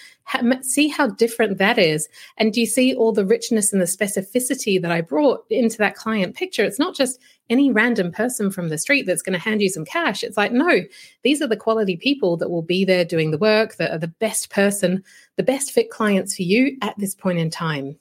See 0.62 0.89
how 0.89 1.08
different 1.08 1.58
that 1.60 1.77
is. 1.77 2.10
And 2.36 2.51
do 2.51 2.60
you 2.60 2.65
see 2.65 2.93
all 2.93 3.13
the 3.13 3.25
richness 3.25 3.72
and 3.72 3.81
the 3.81 3.86
specificity 3.86 4.81
that 4.81 4.91
I 4.91 5.00
brought 5.00 5.46
into 5.50 5.77
that 5.77 5.96
client 5.96 6.36
picture? 6.36 6.65
It's 6.65 6.77
not 6.77 6.93
just 6.93 7.22
any 7.50 7.72
random 7.72 8.12
person 8.12 8.51
from 8.51 8.67
the 8.67 8.77
street 8.77 9.05
that's 9.05 9.22
going 9.22 9.34
to 9.34 9.39
hand 9.39 9.62
you 9.62 9.69
some 9.69 9.86
cash. 9.86 10.24
It's 10.24 10.36
like, 10.36 10.51
no, 10.51 10.81
these 11.24 11.41
are 11.41 11.48
the 11.48 11.55
quality 11.55 11.96
people 11.96 12.36
that 12.36 12.50
will 12.50 12.62
be 12.62 12.84
there 12.84 13.05
doing 13.05 13.31
the 13.31 13.38
work, 13.38 13.77
that 13.77 13.91
are 13.91 13.98
the 13.98 14.08
best 14.10 14.50
person, 14.50 15.01
the 15.38 15.43
best 15.43 15.72
fit 15.72 15.89
clients 15.89 16.36
for 16.36 16.43
you 16.43 16.77
at 16.81 17.00
this 17.00 17.15
point 17.15 17.39
in 17.39 17.50
time. 17.50 17.98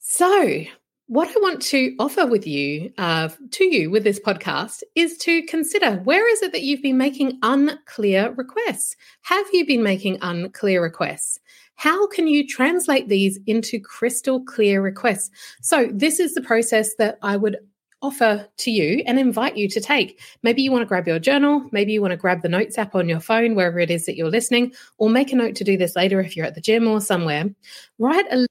So, 0.00 0.64
what 1.06 1.28
I 1.28 1.40
want 1.40 1.60
to 1.62 1.94
offer 1.98 2.26
with 2.26 2.46
you, 2.46 2.92
uh, 2.96 3.28
to 3.52 3.64
you 3.64 3.90
with 3.90 4.04
this 4.04 4.18
podcast, 4.18 4.82
is 4.94 5.18
to 5.18 5.42
consider 5.42 5.96
where 5.98 6.28
is 6.30 6.42
it 6.42 6.52
that 6.52 6.62
you've 6.62 6.82
been 6.82 6.96
making 6.96 7.38
unclear 7.42 8.32
requests? 8.32 8.96
Have 9.22 9.46
you 9.52 9.66
been 9.66 9.82
making 9.82 10.18
unclear 10.22 10.82
requests? 10.82 11.38
How 11.76 12.06
can 12.06 12.26
you 12.26 12.46
translate 12.46 13.08
these 13.08 13.38
into 13.46 13.80
crystal 13.80 14.42
clear 14.44 14.80
requests? 14.80 15.30
So, 15.60 15.90
this 15.92 16.20
is 16.20 16.34
the 16.34 16.40
process 16.40 16.94
that 16.94 17.18
I 17.20 17.36
would 17.36 17.58
offer 18.00 18.46
to 18.58 18.70
you 18.70 19.02
and 19.06 19.18
invite 19.18 19.56
you 19.56 19.68
to 19.68 19.80
take. 19.80 20.20
Maybe 20.42 20.62
you 20.62 20.70
want 20.70 20.82
to 20.82 20.86
grab 20.86 21.06
your 21.06 21.18
journal, 21.18 21.66
maybe 21.72 21.92
you 21.92 22.00
want 22.00 22.12
to 22.12 22.16
grab 22.16 22.42
the 22.42 22.48
notes 22.48 22.78
app 22.78 22.94
on 22.94 23.08
your 23.08 23.20
phone, 23.20 23.54
wherever 23.54 23.78
it 23.78 23.90
is 23.90 24.06
that 24.06 24.16
you're 24.16 24.30
listening, 24.30 24.72
or 24.98 25.10
make 25.10 25.32
a 25.32 25.36
note 25.36 25.54
to 25.56 25.64
do 25.64 25.76
this 25.76 25.96
later 25.96 26.20
if 26.20 26.36
you're 26.36 26.46
at 26.46 26.54
the 26.54 26.60
gym 26.60 26.86
or 26.86 27.00
somewhere. 27.00 27.46
Write 27.98 28.26
a 28.30 28.46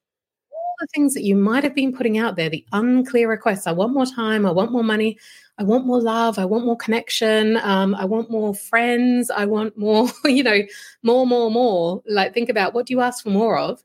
the 0.79 0.87
things 0.87 1.13
that 1.13 1.23
you 1.23 1.35
might 1.35 1.63
have 1.63 1.75
been 1.75 1.95
putting 1.95 2.17
out 2.17 2.35
there, 2.35 2.49
the 2.49 2.65
unclear 2.71 3.29
requests. 3.29 3.67
I 3.67 3.71
want 3.71 3.93
more 3.93 4.05
time. 4.05 4.45
I 4.45 4.51
want 4.51 4.71
more 4.71 4.83
money. 4.83 5.17
I 5.57 5.63
want 5.63 5.85
more 5.85 6.01
love. 6.01 6.39
I 6.39 6.45
want 6.45 6.65
more 6.65 6.77
connection. 6.77 7.57
Um, 7.57 7.95
I 7.95 8.05
want 8.05 8.31
more 8.31 8.55
friends. 8.55 9.29
I 9.29 9.45
want 9.45 9.77
more, 9.77 10.09
you 10.25 10.43
know, 10.43 10.61
more, 11.03 11.27
more, 11.27 11.51
more. 11.51 12.01
Like, 12.07 12.33
think 12.33 12.49
about 12.49 12.73
what 12.73 12.87
do 12.87 12.93
you 12.93 13.01
ask 13.01 13.23
for 13.23 13.29
more 13.29 13.57
of? 13.57 13.83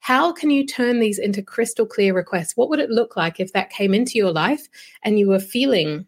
How 0.00 0.32
can 0.32 0.50
you 0.50 0.66
turn 0.66 1.00
these 1.00 1.18
into 1.18 1.42
crystal 1.42 1.86
clear 1.86 2.14
requests? 2.14 2.56
What 2.56 2.68
would 2.68 2.80
it 2.80 2.90
look 2.90 3.16
like 3.16 3.40
if 3.40 3.52
that 3.54 3.70
came 3.70 3.94
into 3.94 4.18
your 4.18 4.32
life 4.32 4.68
and 5.02 5.18
you 5.18 5.28
were 5.28 5.40
feeling 5.40 6.06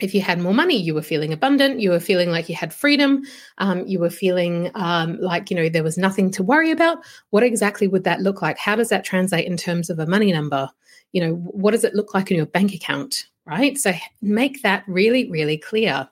if 0.00 0.14
you 0.14 0.20
had 0.20 0.38
more 0.40 0.54
money, 0.54 0.76
you 0.76 0.94
were 0.94 1.02
feeling 1.02 1.32
abundant, 1.32 1.80
you 1.80 1.90
were 1.90 2.00
feeling 2.00 2.30
like 2.30 2.48
you 2.48 2.54
had 2.54 2.72
freedom, 2.72 3.22
um, 3.58 3.86
you 3.86 3.98
were 3.98 4.10
feeling 4.10 4.70
um, 4.74 5.18
like, 5.20 5.50
you 5.50 5.56
know, 5.56 5.68
there 5.68 5.82
was 5.82 5.96
nothing 5.96 6.30
to 6.32 6.42
worry 6.42 6.70
about. 6.70 6.98
What 7.30 7.42
exactly 7.42 7.88
would 7.88 8.04
that 8.04 8.20
look 8.20 8.42
like? 8.42 8.58
How 8.58 8.76
does 8.76 8.90
that 8.90 9.04
translate 9.04 9.46
in 9.46 9.56
terms 9.56 9.90
of 9.90 9.98
a 9.98 10.06
money 10.06 10.32
number? 10.32 10.68
You 11.12 11.22
know, 11.22 11.34
what 11.34 11.70
does 11.70 11.84
it 11.84 11.94
look 11.94 12.14
like 12.14 12.30
in 12.30 12.36
your 12.36 12.46
bank 12.46 12.74
account? 12.74 13.26
Right. 13.46 13.78
So 13.78 13.92
make 14.20 14.62
that 14.62 14.82
really, 14.88 15.30
really 15.30 15.56
clear. 15.56 16.08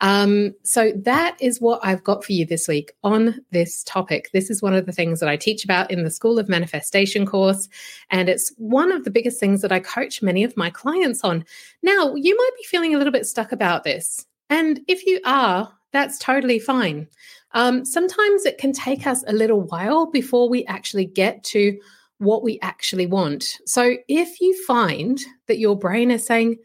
Um, 0.00 0.54
so 0.62 0.92
that 0.96 1.36
is 1.40 1.60
what 1.60 1.80
I've 1.82 2.04
got 2.04 2.24
for 2.24 2.32
you 2.32 2.46
this 2.46 2.68
week 2.68 2.92
on 3.02 3.40
this 3.50 3.82
topic. 3.84 4.30
This 4.32 4.50
is 4.50 4.62
one 4.62 4.74
of 4.74 4.86
the 4.86 4.92
things 4.92 5.20
that 5.20 5.28
I 5.28 5.36
teach 5.36 5.64
about 5.64 5.90
in 5.90 6.04
the 6.04 6.10
School 6.10 6.38
of 6.38 6.48
Manifestation 6.48 7.26
course. 7.26 7.68
And 8.10 8.28
it's 8.28 8.52
one 8.58 8.92
of 8.92 9.04
the 9.04 9.10
biggest 9.10 9.40
things 9.40 9.60
that 9.62 9.72
I 9.72 9.80
coach 9.80 10.22
many 10.22 10.44
of 10.44 10.56
my 10.56 10.70
clients 10.70 11.24
on. 11.24 11.44
Now, 11.82 12.14
you 12.14 12.36
might 12.36 12.56
be 12.56 12.64
feeling 12.64 12.94
a 12.94 12.98
little 12.98 13.12
bit 13.12 13.26
stuck 13.26 13.52
about 13.52 13.84
this. 13.84 14.24
And 14.50 14.80
if 14.88 15.04
you 15.04 15.20
are, 15.24 15.72
that's 15.92 16.18
totally 16.18 16.58
fine. 16.58 17.08
Um, 17.52 17.84
sometimes 17.84 18.44
it 18.44 18.58
can 18.58 18.72
take 18.72 19.06
us 19.06 19.24
a 19.26 19.32
little 19.32 19.62
while 19.62 20.06
before 20.06 20.48
we 20.48 20.64
actually 20.66 21.06
get 21.06 21.42
to 21.44 21.78
what 22.18 22.42
we 22.42 22.58
actually 22.60 23.06
want. 23.06 23.58
So 23.64 23.96
if 24.08 24.40
you 24.40 24.64
find 24.64 25.20
that 25.46 25.58
your 25.58 25.76
brain 25.76 26.10
is 26.10 26.26
saying, 26.26 26.58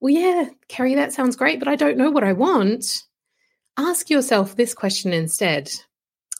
well, 0.00 0.12
yeah, 0.12 0.48
Kerry, 0.68 0.94
that 0.94 1.12
sounds 1.12 1.36
great, 1.36 1.58
but 1.58 1.68
I 1.68 1.76
don't 1.76 1.96
know 1.96 2.10
what 2.10 2.24
I 2.24 2.32
want. 2.32 3.02
Ask 3.76 4.10
yourself 4.10 4.56
this 4.56 4.74
question 4.74 5.12
instead. 5.12 5.70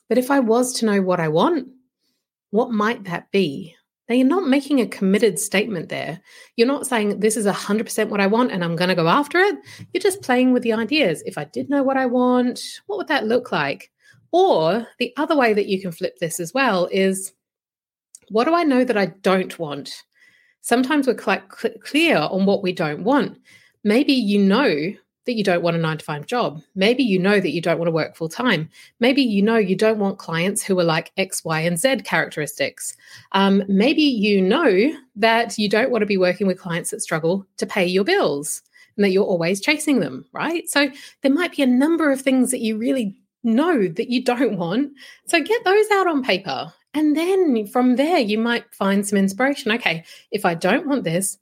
But 0.09 0.19
if 0.19 0.31
I 0.31 0.41
was 0.41 0.73
to 0.75 0.87
know 0.87 1.03
what 1.03 1.21
I 1.21 1.29
want, 1.29 1.69
what 2.51 2.71
might 2.71 3.05
that 3.05 3.31
be? 3.31 3.75
Now, 4.09 4.15
you're 4.15 4.27
not 4.27 4.47
making 4.47 4.81
a 4.81 4.87
committed 4.87 5.39
statement 5.39 5.89
there. 5.89 6.21
You're 6.55 6.69
not 6.69 6.87
saying 6.87 7.19
this 7.19 7.37
is 7.37 7.47
100% 7.47 8.09
what 8.09 8.21
I 8.21 8.29
want 8.29 8.53
and 8.53 8.63
I'm 8.63 8.77
going 8.77 8.89
to 8.89 8.95
go 8.95 9.09
after 9.09 9.39
it. 9.39 9.57
You're 9.93 10.01
just 10.01 10.23
playing 10.23 10.53
with 10.53 10.63
the 10.63 10.75
ideas. 10.75 11.23
If 11.27 11.37
I 11.37 11.45
did 11.45 11.69
know 11.69 11.83
what 11.83 11.97
I 11.97 12.07
want, 12.07 12.61
what 12.87 12.99
would 12.99 13.09
that 13.09 13.27
look 13.27 13.51
like? 13.51 13.91
Or 14.31 14.87
the 14.99 15.13
other 15.17 15.37
way 15.37 15.55
that 15.55 15.67
you 15.67 15.81
can 15.81 15.91
flip 15.91 16.19
this 16.19 16.39
as 16.39 16.55
well 16.55 16.89
is 16.93 17.33
what 18.29 18.45
do 18.45 18.55
I 18.55 18.63
know 18.63 18.85
that 18.85 18.97
I 18.97 19.07
don't 19.07 19.59
want? 19.59 20.05
Sometimes 20.67 21.07
we're 21.07 21.15
quite 21.15 21.43
cl- 21.57 21.79
clear 21.79 22.17
on 22.17 22.45
what 22.45 22.61
we 22.61 22.73
don't 22.73 23.05
want. 23.05 23.39
Maybe 23.85 24.13
you 24.13 24.41
know 24.41 24.93
that 25.25 25.35
you 25.35 25.45
don't 25.45 25.63
want 25.63 25.77
a 25.77 25.79
nine 25.79 25.99
to 25.99 26.05
five 26.05 26.27
job. 26.27 26.61
Maybe 26.75 27.05
you 27.05 27.21
know 27.21 27.39
that 27.39 27.53
you 27.53 27.61
don't 27.61 27.79
want 27.79 27.87
to 27.87 27.93
work 27.93 28.17
full 28.17 28.29
time. 28.29 28.69
Maybe 28.99 29.23
you 29.23 29.43
know 29.43 29.57
you 29.57 29.77
don't 29.77 30.01
want 30.01 30.19
clients 30.19 30.63
who 30.65 30.79
are 30.81 30.85
like 30.85 31.13
X, 31.17 31.45
Y, 31.45 31.61
and 31.61 31.79
Z 31.79 31.99
characteristics. 31.99 32.97
Um, 33.31 33.63
maybe 33.69 34.03
you 34.03 34.43
know 34.43 34.93
that 35.15 35.57
you 35.57 35.69
don't 35.69 35.91
want 35.91 36.03
to 36.03 36.07
be 36.07 36.17
working 36.17 36.49
with 36.49 36.59
clients 36.59 36.91
that 36.91 37.01
struggle 37.01 37.47
to 37.59 37.67
pay 37.67 37.87
your 37.87 38.05
bills 38.05 38.63
and 38.97 39.05
that 39.05 39.11
you're 39.11 39.25
always 39.25 39.61
chasing 39.61 40.01
them, 40.01 40.25
right? 40.33 40.69
So 40.69 40.89
there 41.23 41.33
might 41.33 41.55
be 41.55 41.63
a 41.63 41.67
number 41.67 42.11
of 42.11 42.21
things 42.21 42.51
that 42.51 42.61
you 42.61 42.77
really 42.77 43.17
know 43.45 43.87
that 43.87 44.11
you 44.11 44.25
don't 44.25 44.59
want. 44.59 44.93
So 45.27 45.41
get 45.41 45.65
those 45.65 45.91
out 45.93 46.09
on 46.09 46.25
paper 46.25 46.73
and 46.97 47.15
then 47.15 47.67
from 47.67 47.97
there, 47.97 48.19
you 48.19 48.39
might 48.39 48.75
find 48.75 49.07
some 49.07 49.19
inspiration. 49.19 49.71
Okay, 49.73 50.03
if 50.31 50.47
I 50.47 50.55
don't 50.55 50.87
want 50.87 51.05
this, 51.05 51.37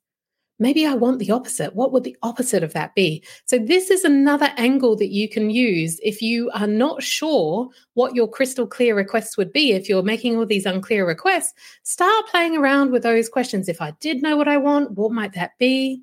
maybe 0.58 0.84
I 0.84 0.94
want 0.94 1.20
the 1.20 1.30
opposite. 1.30 1.76
What 1.76 1.92
would 1.92 2.02
the 2.02 2.16
opposite 2.22 2.64
of 2.64 2.72
that 2.72 2.92
be? 2.96 3.24
So, 3.46 3.60
this 3.60 3.88
is 3.88 4.02
another 4.02 4.50
angle 4.56 4.96
that 4.96 5.12
you 5.12 5.28
can 5.28 5.50
use 5.50 6.00
if 6.02 6.20
you 6.20 6.50
are 6.54 6.66
not 6.66 7.04
sure 7.04 7.68
what 7.92 8.16
your 8.16 8.28
crystal 8.28 8.66
clear 8.66 8.96
requests 8.96 9.36
would 9.36 9.52
be. 9.52 9.70
If 9.70 9.88
you're 9.88 10.02
making 10.02 10.36
all 10.36 10.44
these 10.44 10.66
unclear 10.66 11.06
requests, 11.06 11.54
start 11.84 12.26
playing 12.26 12.56
around 12.56 12.90
with 12.90 13.04
those 13.04 13.28
questions. 13.28 13.68
If 13.68 13.80
I 13.80 13.92
did 14.00 14.22
know 14.22 14.36
what 14.36 14.48
I 14.48 14.56
want, 14.56 14.90
what 14.92 15.12
might 15.12 15.34
that 15.34 15.56
be? 15.58 16.02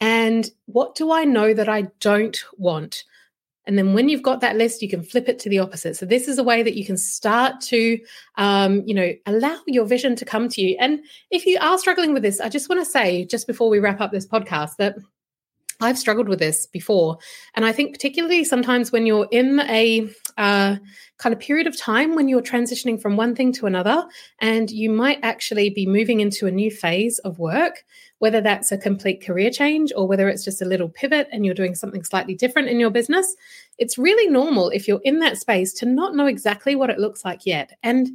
And 0.00 0.50
what 0.66 0.96
do 0.96 1.12
I 1.12 1.22
know 1.22 1.54
that 1.54 1.68
I 1.68 1.82
don't 2.00 2.42
want? 2.56 3.04
And 3.66 3.76
then 3.76 3.92
when 3.92 4.08
you've 4.08 4.22
got 4.22 4.40
that 4.40 4.56
list, 4.56 4.82
you 4.82 4.88
can 4.88 5.02
flip 5.02 5.28
it 5.28 5.38
to 5.40 5.48
the 5.48 5.58
opposite. 5.58 5.96
So 5.96 6.06
this 6.06 6.28
is 6.28 6.38
a 6.38 6.44
way 6.44 6.62
that 6.62 6.76
you 6.76 6.84
can 6.84 6.96
start 6.96 7.60
to, 7.62 7.98
um, 8.36 8.82
you 8.86 8.94
know, 8.94 9.12
allow 9.26 9.58
your 9.66 9.84
vision 9.84 10.16
to 10.16 10.24
come 10.24 10.48
to 10.48 10.62
you. 10.62 10.76
And 10.80 11.00
if 11.30 11.46
you 11.46 11.58
are 11.60 11.78
struggling 11.78 12.14
with 12.14 12.22
this, 12.22 12.40
I 12.40 12.48
just 12.48 12.68
want 12.68 12.80
to 12.80 12.90
say, 12.90 13.24
just 13.26 13.46
before 13.46 13.68
we 13.68 13.78
wrap 13.78 14.00
up 14.00 14.12
this 14.12 14.26
podcast, 14.26 14.76
that 14.76 14.96
I've 15.80 15.98
struggled 15.98 16.28
with 16.28 16.38
this 16.38 16.66
before. 16.66 17.18
And 17.54 17.64
I 17.64 17.72
think, 17.72 17.92
particularly 17.92 18.44
sometimes 18.44 18.92
when 18.92 19.06
you're 19.06 19.28
in 19.30 19.60
a 19.60 20.10
uh, 20.36 20.76
kind 21.18 21.32
of 21.32 21.40
period 21.40 21.66
of 21.66 21.76
time 21.76 22.14
when 22.14 22.28
you're 22.28 22.42
transitioning 22.42 23.00
from 23.00 23.16
one 23.16 23.34
thing 23.34 23.52
to 23.52 23.66
another, 23.66 24.06
and 24.40 24.70
you 24.70 24.90
might 24.90 25.18
actually 25.22 25.70
be 25.70 25.86
moving 25.86 26.20
into 26.20 26.46
a 26.46 26.50
new 26.50 26.70
phase 26.70 27.18
of 27.20 27.38
work, 27.38 27.84
whether 28.20 28.40
that's 28.40 28.70
a 28.70 28.78
complete 28.78 29.24
career 29.24 29.50
change 29.50 29.92
or 29.96 30.06
whether 30.06 30.28
it's 30.28 30.44
just 30.44 30.62
a 30.62 30.66
little 30.66 30.88
pivot 30.88 31.26
and 31.32 31.44
you're 31.44 31.54
doing 31.54 31.74
something 31.74 32.04
slightly 32.04 32.34
different 32.34 32.68
in 32.68 32.78
your 32.78 32.90
business, 32.90 33.34
it's 33.78 33.98
really 33.98 34.30
normal 34.30 34.68
if 34.68 34.86
you're 34.86 35.00
in 35.04 35.20
that 35.20 35.38
space 35.38 35.72
to 35.72 35.86
not 35.86 36.14
know 36.14 36.26
exactly 36.26 36.76
what 36.76 36.90
it 36.90 36.98
looks 36.98 37.24
like 37.24 37.46
yet. 37.46 37.76
And 37.82 38.08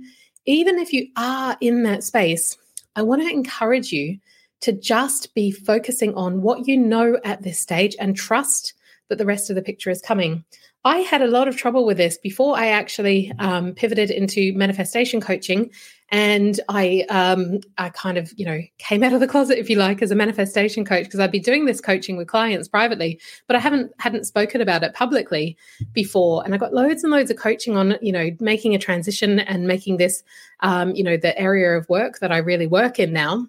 even 0.46 0.78
if 0.78 0.94
you 0.94 1.08
are 1.18 1.58
in 1.60 1.84
that 1.84 2.04
space, 2.04 2.56
I 2.96 3.02
want 3.02 3.24
to 3.24 3.30
encourage 3.34 3.92
you 3.92 4.20
to 4.62 4.72
just 4.72 5.34
be 5.34 5.50
focusing 5.52 6.14
on 6.14 6.44
what 6.44 6.68
you 6.68 6.78
know 6.78 7.18
at 7.24 7.42
this 7.42 7.60
stage 7.60 7.96
and 8.00 8.16
trust 8.16 8.74
that 9.10 9.18
the 9.18 9.26
rest 9.26 9.50
of 9.50 9.56
the 9.56 9.62
picture 9.62 9.90
is 9.90 10.02
coming. 10.02 10.44
I 10.84 11.00
had 11.00 11.24
a 11.24 11.28
lot 11.28 11.48
of 11.48 11.58
trouble 11.58 11.84
with 11.84 11.98
this 11.98 12.20
before 12.20 12.56
I 12.56 12.68
actually 12.68 13.32
um, 13.40 13.74
pivoted 13.74 14.12
into 14.12 14.54
manifestation 14.54 15.20
coaching, 15.20 15.72
and 16.10 16.60
I 16.70 17.06
um, 17.10 17.60
I 17.78 17.90
kind 17.90 18.18
of 18.18 18.32
you 18.38 18.46
know 18.46 18.62
came 18.78 19.04
out 19.04 19.14
of 19.14 19.20
the 19.20 19.28
closet, 19.28 19.58
if 19.58 19.70
you 19.70 19.78
like, 19.78 20.02
as 20.02 20.12
a 20.12 20.16
manifestation 20.16 20.86
coach 20.86 21.06
because 21.06 21.20
I'd 21.20 21.32
be 21.32 21.40
doing 21.40 21.66
this 21.66 21.82
coaching 21.82 22.16
with 22.18 22.28
clients 22.28 22.68
privately, 22.68 23.20
but 23.48 23.56
I 23.56 23.60
haven't 23.60 23.92
hadn't 24.00 24.26
spoken 24.26 24.62
about 24.62 24.84
it 24.84 24.94
publicly 24.94 25.58
before, 25.94 26.44
and 26.46 26.54
I 26.54 26.58
got 26.58 26.74
loads 26.74 27.04
and 27.04 27.12
loads 27.12 27.32
of 27.32 27.38
coaching 27.38 27.76
on 27.76 27.98
you 28.02 28.12
know 28.12 28.30
making 28.40 28.76
a 28.76 28.80
transition 28.80 29.40
and 29.40 29.68
making 29.68 29.98
this 29.98 30.24
um, 30.60 30.96
you 30.96 31.04
know 31.04 31.18
the 31.18 31.38
area 31.40 31.72
of 31.78 31.90
work 31.90 32.20
that 32.20 32.32
I 32.32 32.38
really 32.38 32.68
work 32.68 33.00
in 33.00 33.12
now, 33.12 33.48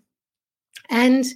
and 0.89 1.27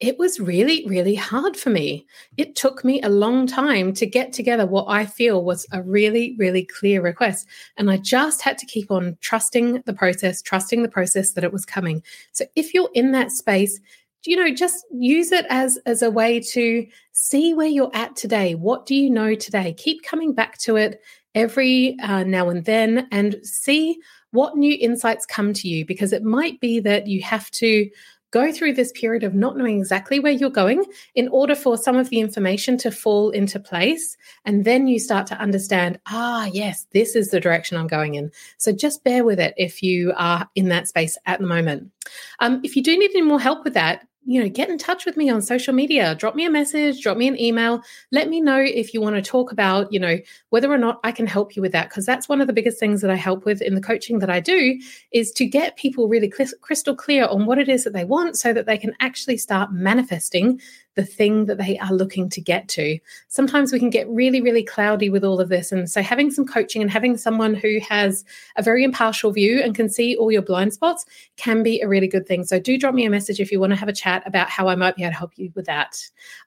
it 0.00 0.18
was 0.18 0.40
really, 0.40 0.84
really 0.86 1.14
hard 1.14 1.56
for 1.56 1.70
me. 1.70 2.06
It 2.36 2.56
took 2.56 2.84
me 2.84 3.00
a 3.02 3.08
long 3.08 3.46
time 3.46 3.92
to 3.94 4.06
get 4.06 4.32
together 4.32 4.66
what 4.66 4.86
I 4.88 5.06
feel 5.06 5.44
was 5.44 5.66
a 5.72 5.82
really, 5.82 6.34
really 6.38 6.64
clear 6.64 7.00
request. 7.00 7.46
And 7.76 7.90
I 7.90 7.98
just 7.98 8.42
had 8.42 8.58
to 8.58 8.66
keep 8.66 8.90
on 8.90 9.16
trusting 9.20 9.82
the 9.86 9.94
process, 9.94 10.42
trusting 10.42 10.82
the 10.82 10.88
process 10.88 11.32
that 11.32 11.44
it 11.44 11.52
was 11.52 11.64
coming. 11.64 12.02
So 12.32 12.44
if 12.56 12.74
you're 12.74 12.90
in 12.94 13.12
that 13.12 13.30
space, 13.30 13.80
you 14.24 14.36
know, 14.36 14.52
just 14.52 14.84
use 14.90 15.32
it 15.32 15.46
as, 15.48 15.78
as 15.86 16.02
a 16.02 16.10
way 16.10 16.40
to 16.40 16.86
see 17.12 17.54
where 17.54 17.66
you're 17.66 17.94
at 17.94 18.16
today. 18.16 18.54
What 18.54 18.86
do 18.86 18.94
you 18.94 19.10
know 19.10 19.34
today? 19.34 19.74
Keep 19.74 20.02
coming 20.02 20.32
back 20.32 20.58
to 20.58 20.76
it 20.76 21.00
every 21.34 21.98
uh, 22.00 22.24
now 22.24 22.48
and 22.48 22.64
then 22.64 23.06
and 23.12 23.36
see 23.42 23.98
what 24.30 24.56
new 24.56 24.76
insights 24.80 25.26
come 25.26 25.52
to 25.52 25.68
you 25.68 25.86
because 25.86 26.12
it 26.12 26.24
might 26.24 26.60
be 26.60 26.80
that 26.80 27.06
you 27.06 27.22
have 27.22 27.50
to 27.52 27.88
go 28.34 28.50
through 28.50 28.72
this 28.72 28.90
period 28.92 29.22
of 29.22 29.32
not 29.32 29.56
knowing 29.56 29.78
exactly 29.78 30.18
where 30.18 30.32
you're 30.32 30.50
going 30.50 30.84
in 31.14 31.28
order 31.28 31.54
for 31.54 31.78
some 31.78 31.96
of 31.96 32.10
the 32.10 32.18
information 32.18 32.76
to 32.76 32.90
fall 32.90 33.30
into 33.30 33.60
place. 33.60 34.16
And 34.44 34.64
then 34.64 34.88
you 34.88 34.98
start 34.98 35.28
to 35.28 35.38
understand, 35.38 36.00
ah, 36.06 36.50
yes, 36.52 36.84
this 36.90 37.14
is 37.14 37.30
the 37.30 37.38
direction 37.38 37.76
I'm 37.76 37.86
going 37.86 38.16
in. 38.16 38.32
So 38.58 38.72
just 38.72 39.04
bear 39.04 39.24
with 39.24 39.38
it 39.38 39.54
if 39.56 39.84
you 39.84 40.12
are 40.16 40.48
in 40.56 40.68
that 40.70 40.88
space 40.88 41.16
at 41.26 41.38
the 41.38 41.46
moment. 41.46 41.92
Um, 42.40 42.60
if 42.64 42.74
you 42.74 42.82
do 42.82 42.98
need 42.98 43.12
any 43.12 43.22
more 43.22 43.40
help 43.40 43.62
with 43.62 43.74
that, 43.74 44.04
you 44.26 44.42
know, 44.42 44.48
get 44.48 44.70
in 44.70 44.78
touch 44.78 45.04
with 45.04 45.16
me 45.16 45.28
on 45.28 45.42
social 45.42 45.74
media. 45.74 46.14
Drop 46.14 46.34
me 46.34 46.44
a 46.44 46.50
message, 46.50 47.02
drop 47.02 47.16
me 47.16 47.28
an 47.28 47.38
email. 47.38 47.82
Let 48.10 48.28
me 48.28 48.40
know 48.40 48.58
if 48.58 48.94
you 48.94 49.00
want 49.00 49.16
to 49.16 49.22
talk 49.22 49.52
about, 49.52 49.92
you 49.92 50.00
know, 50.00 50.18
whether 50.50 50.72
or 50.72 50.78
not 50.78 51.00
I 51.04 51.12
can 51.12 51.26
help 51.26 51.56
you 51.56 51.62
with 51.62 51.72
that. 51.72 51.90
Because 51.90 52.06
that's 52.06 52.28
one 52.28 52.40
of 52.40 52.46
the 52.46 52.52
biggest 52.52 52.78
things 52.78 53.02
that 53.02 53.10
I 53.10 53.16
help 53.16 53.44
with 53.44 53.60
in 53.60 53.74
the 53.74 53.80
coaching 53.80 54.20
that 54.20 54.30
I 54.30 54.40
do 54.40 54.78
is 55.12 55.30
to 55.32 55.44
get 55.44 55.76
people 55.76 56.08
really 56.08 56.32
crystal 56.60 56.96
clear 56.96 57.26
on 57.26 57.46
what 57.46 57.58
it 57.58 57.68
is 57.68 57.84
that 57.84 57.92
they 57.92 58.04
want 58.04 58.38
so 58.38 58.52
that 58.52 58.66
they 58.66 58.78
can 58.78 58.94
actually 59.00 59.36
start 59.36 59.72
manifesting 59.72 60.60
the 60.94 61.04
thing 61.04 61.46
that 61.46 61.58
they 61.58 61.78
are 61.78 61.92
looking 61.92 62.28
to 62.30 62.40
get 62.40 62.68
to. 62.68 62.98
Sometimes 63.28 63.72
we 63.72 63.78
can 63.78 63.90
get 63.90 64.08
really, 64.08 64.40
really 64.40 64.62
cloudy 64.62 65.10
with 65.10 65.24
all 65.24 65.40
of 65.40 65.48
this. 65.48 65.72
And 65.72 65.90
so, 65.90 66.02
having 66.02 66.30
some 66.30 66.46
coaching 66.46 66.82
and 66.82 66.90
having 66.90 67.16
someone 67.16 67.54
who 67.54 67.78
has 67.80 68.24
a 68.56 68.62
very 68.62 68.84
impartial 68.84 69.32
view 69.32 69.60
and 69.60 69.74
can 69.74 69.88
see 69.88 70.16
all 70.16 70.30
your 70.30 70.42
blind 70.42 70.72
spots 70.72 71.04
can 71.36 71.62
be 71.62 71.80
a 71.80 71.88
really 71.88 72.08
good 72.08 72.26
thing. 72.26 72.44
So, 72.44 72.58
do 72.58 72.78
drop 72.78 72.94
me 72.94 73.04
a 73.04 73.10
message 73.10 73.40
if 73.40 73.50
you 73.50 73.60
want 73.60 73.72
to 73.72 73.78
have 73.78 73.88
a 73.88 73.92
chat 73.92 74.22
about 74.26 74.48
how 74.48 74.68
I 74.68 74.76
might 74.76 74.96
be 74.96 75.02
able 75.02 75.12
to 75.12 75.18
help 75.18 75.32
you 75.36 75.50
with 75.54 75.66
that. 75.66 75.98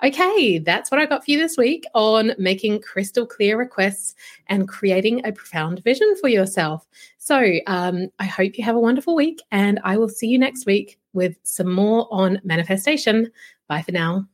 Okay, 0.04 0.60
that's 0.60 0.92
what 0.92 1.00
I 1.00 1.06
got 1.06 1.26
for 1.26 1.32
you 1.32 1.38
this 1.38 1.58
week 1.58 1.86
on 1.94 2.34
making 2.38 2.82
crystal 2.82 3.26
clear 3.26 3.58
requests 3.58 4.16
and 4.48 4.68
creating 4.68 5.26
a 5.26 5.32
profound 5.32 5.84
vision 5.84 6.16
for 6.22 6.30
yourself. 6.30 6.88
So, 7.18 7.60
um, 7.68 8.08
I 8.20 8.26
hope 8.26 8.58
you 8.58 8.64
have 8.64 8.76
a 8.76 8.80
wonderful 8.80 9.16
week, 9.16 9.42
and 9.52 9.80
I 9.84 9.98
will 9.98 10.10
see 10.10 10.28
you 10.28 10.40
next 10.40 10.66
week 10.66 11.00
with 11.14 11.36
some 11.44 11.72
more 11.72 12.08
on 12.12 12.40
manifestation. 12.44 13.32
Bye 13.68 13.82
for 13.82 13.92
now. 13.92 14.28